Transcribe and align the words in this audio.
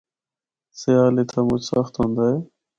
سیال 0.79 1.15
اِتھا 1.19 1.41
مُچ 1.47 1.61
سخت 1.71 1.93
ہوندا 1.97 2.23
اے۔ 2.31 2.35